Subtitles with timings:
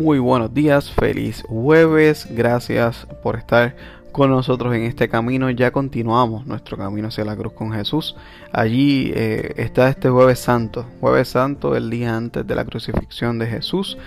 [0.00, 3.76] Muy buenos días, feliz jueves, gracias por estar
[4.12, 5.50] con nosotros en este camino.
[5.50, 8.16] Ya continuamos nuestro camino hacia la cruz con Jesús.
[8.50, 13.46] Allí eh, está este jueves santo, jueves santo, el día antes de la crucifixión de
[13.48, 13.98] Jesús.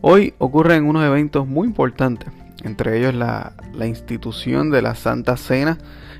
[0.00, 2.30] Hoy ocurren unos eventos muy importantes,
[2.64, 3.52] entre ellos la,
[3.86, 5.76] institución de la Santa Cena,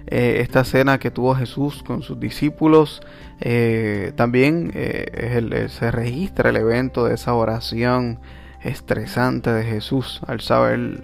[0.06, 3.00] eh, esta cena que tuvo Jesús con sus discípulos.
[3.40, 8.20] Eh, también se registra el evento de esa oración
[8.62, 11.00] estresante de Jesús al saber,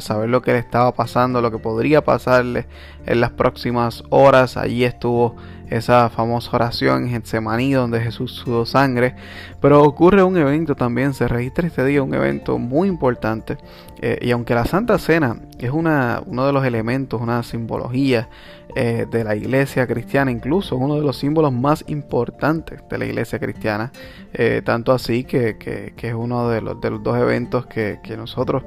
[0.00, 2.66] saber lo que le estaba pasando, lo que podría pasarle
[3.06, 4.56] en las próximas horas.
[4.56, 5.36] Allí estuvo
[5.70, 9.14] esa famosa oración en Getsemaní donde Jesús sudó sangre.
[9.60, 13.58] Pero ocurre un evento también, se registra este día un evento muy importante.
[14.00, 18.28] Eh, y aunque la Santa Cena es una, uno de los elementos, una simbología
[18.76, 23.40] eh, de la iglesia cristiana, incluso uno de los símbolos más importantes de la iglesia
[23.40, 23.90] cristiana,
[24.32, 25.56] eh, tanto así que,
[25.96, 28.62] es uno de los, de los, dos eventos que, nosotros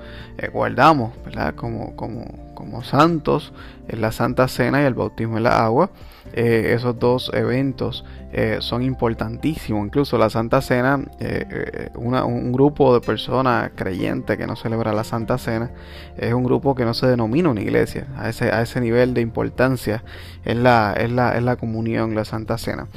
[0.53, 1.55] guardamos ¿verdad?
[1.55, 3.53] Como, como, como santos,
[3.87, 5.89] la Santa Cena y el bautismo en la agua.
[6.33, 9.85] Eh, esos dos eventos eh, son importantísimos.
[9.85, 15.37] Incluso la Santa Cena, eh, un grupo de personas creyentes que no celebra la Santa
[15.37, 15.71] Cena,
[16.17, 18.07] es un grupo que no se denomina una iglesia.
[18.15, 20.03] A ese, a ese nivel de importancia
[20.45, 22.87] es la, es la, es la comunión, la Santa Cena.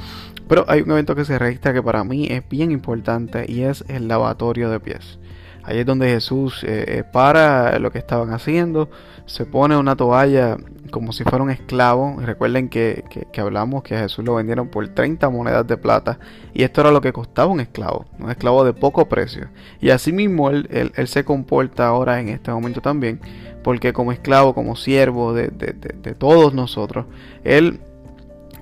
[0.47, 3.83] Pero hay un evento que se registra que para mí es bien importante y es
[3.87, 5.17] el lavatorio de pies.
[5.65, 8.89] Ahí es donde Jesús eh, eh, para lo que estaban haciendo,
[9.25, 10.57] se pone una toalla
[10.91, 12.17] como si fuera un esclavo.
[12.21, 13.03] Recuerden que,
[13.37, 16.19] hablamos que a Jesús lo vendieron por 30 monedas de plata
[16.53, 19.49] y esto era lo que costaba un esclavo, un esclavo de poco precio.
[19.81, 23.19] Y así mismo él, él, se comporta ahora en este momento también,
[23.63, 27.07] porque como esclavo, como siervo de, de todos nosotros,
[27.43, 27.79] él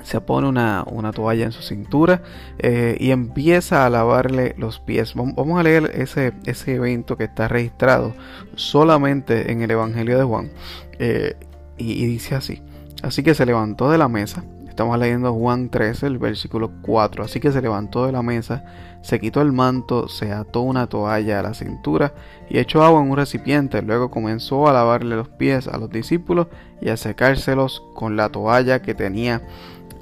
[0.03, 2.21] se pone una, toalla en su cintura
[2.59, 5.13] eh, y empieza a lavarle los pies.
[5.15, 8.13] Vamos a leer ese, ese evento que está registrado
[8.55, 10.51] solamente en el Evangelio de Juan.
[10.99, 11.35] Eh,
[11.77, 12.61] y, dice así.
[13.01, 14.43] Así que se levantó de la mesa.
[14.67, 17.23] Estamos leyendo Juan 13, el versículo 4.
[17.23, 18.63] Así que se levantó de la mesa,
[19.03, 22.13] se quitó el manto, se ató una toalla a la cintura
[22.49, 23.81] y echó agua en un recipiente.
[23.81, 26.47] Luego comenzó a lavarle los pies a los discípulos
[26.81, 29.43] y a secárselos con la toalla que tenía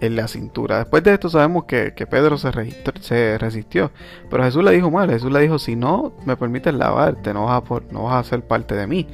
[0.01, 0.79] en la cintura.
[0.79, 2.51] Después de esto sabemos que, Pedro se,
[2.99, 3.91] se, resistió,
[4.29, 7.63] pero Jesús le dijo mal, Jesús le dijo, si no me permites lavarte, no vas
[7.63, 9.07] a, no vas a ser parte de mí.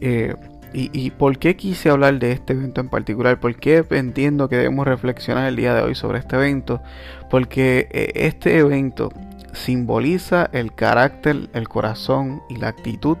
[0.00, 0.34] Eh,
[0.72, 3.40] y, y, por qué quise hablar de este evento en particular?
[3.40, 6.80] ¿Por qué entiendo que debemos reflexionar el día de hoy sobre este evento?
[7.28, 9.10] Porque eh, este evento
[9.52, 13.18] simboliza el carácter, el corazón y la actitud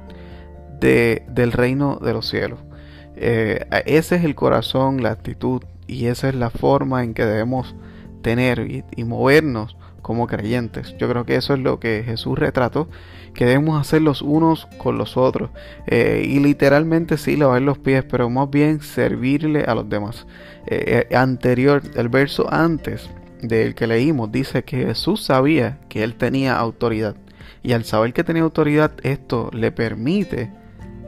[0.78, 2.60] de, del reino de los cielos.
[3.16, 7.74] Eh, ese es el corazón, la actitud y esa es la forma en que debemos
[8.22, 10.94] tener y, movernos como creyentes.
[10.98, 12.88] Yo creo que eso es lo que Jesús retrató,
[13.34, 15.50] que debemos hacer los unos con los otros.
[15.86, 20.26] Eh, y literalmente sí, lavar los pies, pero más bien servirle a los demás.
[20.66, 23.10] Eh, eh, anterior, el verso antes
[23.42, 27.16] del que leímos, dice que Jesús sabía que él tenía autoridad.
[27.62, 30.50] Y al saber que tenía autoridad, esto le permite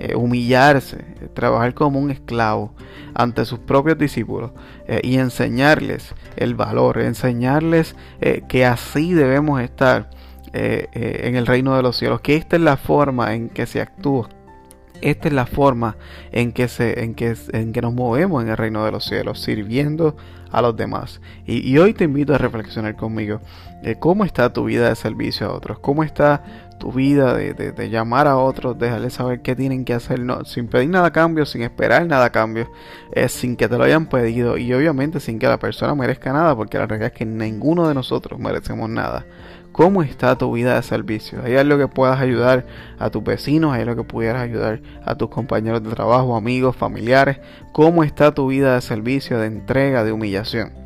[0.04, 2.74] eh, humillarse, eh, trabajar como un esclavo
[3.14, 4.50] ante sus propios discípulos
[4.88, 7.94] eh, y enseñarles el valor, enseñarles
[8.48, 10.10] que así debemos estar
[10.52, 14.28] en el reino de los cielos, que esta es la forma en que se actúa.
[15.02, 15.96] Esta es la forma
[16.30, 19.40] en que, se, en, que, en que nos movemos en el reino de los cielos,
[19.40, 20.16] sirviendo
[20.50, 21.20] a los demás.
[21.46, 23.40] Y, hoy te invito a reflexionar conmigo.
[23.98, 25.80] ¿Cómo está tu vida de servicio a otros?
[25.80, 26.44] ¿Cómo está
[26.82, 31.06] tu vida, de, llamar a otros, dejarles saber qué tienen que hacer, sin pedir nada
[31.06, 32.68] a cambio, sin esperar nada a cambio,
[33.12, 36.56] eh, sin que te lo hayan pedido y obviamente sin que la persona merezca nada,
[36.56, 39.24] porque la realidad es que ninguno de nosotros merecemos nada.
[39.72, 41.40] ¿Cómo está tu vida de servicio?
[41.44, 42.66] ¿Hay algo que puedas ayudar
[42.98, 43.72] a tus vecinos?
[43.72, 47.40] ¿Hay algo que pudieras ayudar a tus compañeros de trabajo, amigos, familiares?
[47.72, 50.82] ¿Cómo está tu vida de servicio, de entrega, de humillación?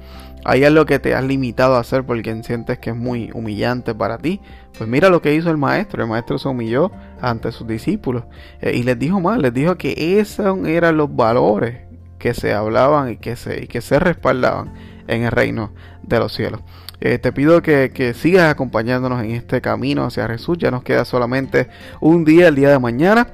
[0.49, 4.19] hay algo que te has limitado a hacer porque sientes que es muy humillante para
[4.19, 4.41] ti,
[4.79, 6.05] pues mira lo que hizo el maestro.
[6.05, 8.25] El maestro se humilló ante sus discípulos
[8.61, 11.79] eh, y les dijo mal, les dijo que esos eran los valores
[12.21, 14.73] que se hablaban y que se, y que se respaldaban
[15.08, 15.73] en el reino
[16.03, 16.61] de los cielos.
[17.00, 20.56] Eh, te pido que, que, sigas acompañándonos en este camino hacia Jesús.
[20.58, 21.69] Ya nos queda solamente
[22.00, 23.29] un día, el día de mañana.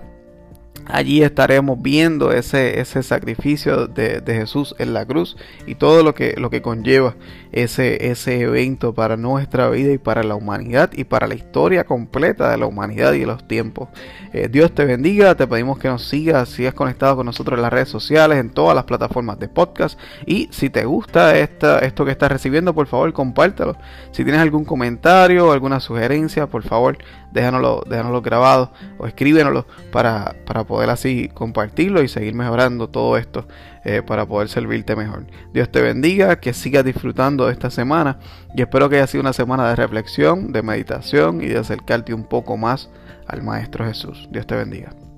[0.86, 5.36] Allí estaremos viendo ese, ese sacrificio de, Jesús en la cruz
[5.66, 7.14] y todo lo que, lo que conlleva
[7.52, 12.50] ese, ese evento para nuestra vida y para la humanidad y para la historia completa
[12.50, 13.88] de la humanidad y de los tiempos.
[14.32, 17.72] Eh, Dios te bendiga, te pedimos que nos sigas, sigas conectado con nosotros en las
[17.72, 22.10] redes sociales, en todas las plataformas de podcast y si te gusta esta, esto que
[22.10, 23.76] estás recibiendo, por favor compártelo.
[24.10, 26.98] Si tienes algún comentario alguna sugerencia, por favor
[27.32, 33.46] déjanoslo, déjanoslo grabado o escríbenoslo para, para poder así compartirlo y seguir mejorando todo esto
[33.84, 35.26] eh, para poder servirte mejor.
[35.52, 38.18] Dios te bendiga, que sigas disfrutando de esta semana
[38.54, 42.24] y espero que haya sido una semana de reflexión, de meditación y de acercarte un
[42.24, 42.90] poco más
[43.26, 44.28] al Maestro Jesús.
[44.30, 45.11] Dios te bendiga.